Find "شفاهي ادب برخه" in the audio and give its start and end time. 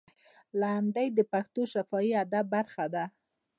1.73-2.85